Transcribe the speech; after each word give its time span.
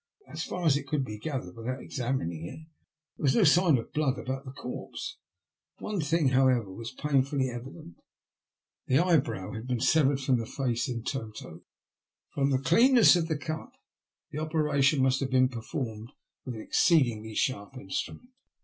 As 0.27 0.43
far 0.43 0.65
as 0.65 0.81
could 0.87 1.05
be 1.05 1.19
gathered 1.19 1.55
without 1.55 1.79
examining 1.79 2.43
it, 2.47 2.59
there 3.15 3.21
was 3.23 3.35
no 3.35 3.43
sign 3.43 3.77
of 3.77 3.93
blood 3.93 4.17
about 4.17 4.45
the 4.45 4.51
corpse; 4.51 5.19
one 5.77 6.01
thing, 6.01 6.29
however, 6.29 6.73
was 6.73 6.89
painfully 6.91 7.51
evident— 7.51 7.97
the 8.87 8.95
l^ 8.95 9.03
eye* 9.05 9.17
brow 9.19 9.51
had 9.53 9.67
been 9.67 9.79
severed 9.79 10.19
from 10.19 10.39
the 10.39 10.47
face 10.47 10.89
in 10.89 11.03
toto* 11.03 11.61
From 12.33 12.49
the 12.49 12.57
cleanness 12.57 13.15
of 13.15 13.27
the 13.27 13.37
cut 13.37 13.73
the 14.31 14.39
operation 14.39 15.03
must 15.03 15.19
have 15.19 15.29
been 15.29 15.49
performed 15.49 16.09
with 16.45 16.55
an 16.55 16.61
exceedingly 16.61 17.35
sharp 17.35 17.77
instrument. 17.77 18.31